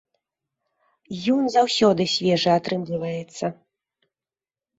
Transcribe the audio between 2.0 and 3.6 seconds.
свежы атрымліваецца!